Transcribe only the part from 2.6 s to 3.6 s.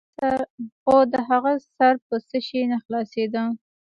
نه خلاصېده.